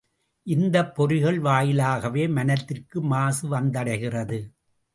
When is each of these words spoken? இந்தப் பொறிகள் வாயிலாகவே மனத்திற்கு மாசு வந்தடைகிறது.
இந்தப் 0.47 0.95
பொறிகள் 0.95 1.39
வாயிலாகவே 1.41 2.29
மனத்திற்கு 2.29 3.01
மாசு 3.03 3.45
வந்தடைகிறது. 3.51 4.39